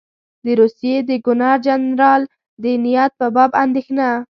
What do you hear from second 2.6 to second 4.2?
د نیت په باب اندېښنه.